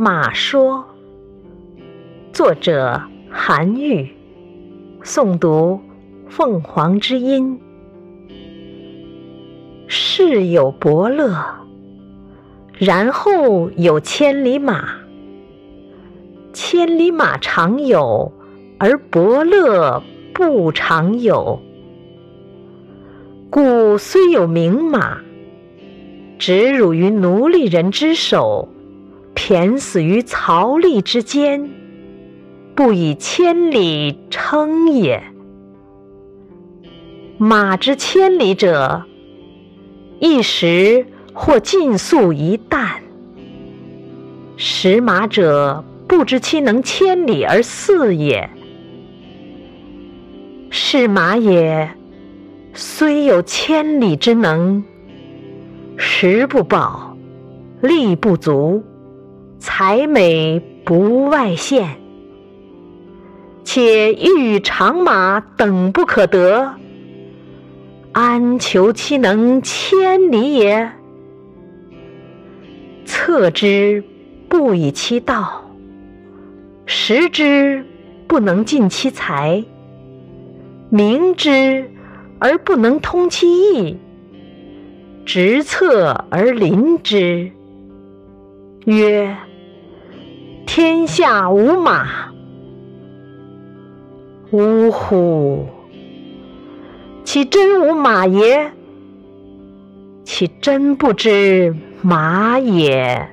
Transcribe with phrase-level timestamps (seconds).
[0.00, 0.84] 马说，
[2.32, 4.08] 作者韩愈，
[5.02, 5.80] 诵读
[6.28, 7.58] 凤凰之音。
[9.88, 11.34] 世有伯乐，
[12.78, 14.88] 然后有千里马。
[16.52, 18.32] 千里马常有，
[18.78, 20.00] 而伯乐
[20.32, 21.60] 不常有。
[23.50, 25.18] 故虽有名马，
[26.38, 28.68] 执辱于奴隶人之手，
[29.38, 31.70] 骈死于槽枥之间，
[32.74, 35.22] 不以千里称也。
[37.38, 39.04] 马之千里者，
[40.18, 43.00] 一时或尽粟一石。
[44.56, 48.50] 食马者，不知其能千里而饲也。
[50.68, 51.88] 是马也。
[52.74, 54.84] 虽有千里之能，
[55.96, 57.16] 食不饱，
[57.80, 58.84] 力不足，
[59.58, 62.00] 才美不外见。
[63.64, 66.74] 且欲长马等不可得，
[68.12, 70.90] 安求其能千里也？
[73.04, 74.02] 策之
[74.48, 75.64] 不以其道，
[76.86, 77.84] 食之
[78.26, 79.64] 不能尽其才，
[80.90, 81.90] 明之。
[82.40, 83.98] 而不能通其意，
[85.24, 87.50] 执策而临之，
[88.88, 89.36] 曰
[90.64, 92.32] ：“天下无马。”
[94.50, 95.66] 呜呼！
[97.22, 98.72] 其真无马也？
[100.24, 103.28] 其真不知马也。